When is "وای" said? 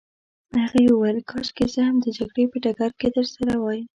3.61-3.81